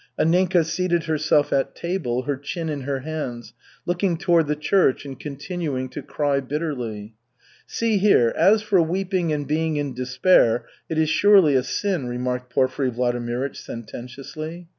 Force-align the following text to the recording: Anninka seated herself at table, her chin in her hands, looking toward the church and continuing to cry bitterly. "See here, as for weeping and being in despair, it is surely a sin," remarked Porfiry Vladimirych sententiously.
Anninka 0.19 0.65
seated 0.65 1.03
herself 1.03 1.53
at 1.53 1.75
table, 1.75 2.23
her 2.23 2.35
chin 2.35 2.69
in 2.69 2.81
her 2.81 3.01
hands, 3.01 3.53
looking 3.85 4.17
toward 4.17 4.47
the 4.47 4.55
church 4.55 5.05
and 5.05 5.19
continuing 5.19 5.89
to 5.89 6.01
cry 6.01 6.39
bitterly. 6.39 7.13
"See 7.67 7.99
here, 7.99 8.33
as 8.35 8.63
for 8.63 8.81
weeping 8.81 9.31
and 9.31 9.45
being 9.47 9.77
in 9.77 9.93
despair, 9.93 10.65
it 10.89 10.97
is 10.97 11.11
surely 11.11 11.53
a 11.53 11.61
sin," 11.61 12.07
remarked 12.07 12.51
Porfiry 12.51 12.89
Vladimirych 12.89 13.55
sententiously. 13.55 14.69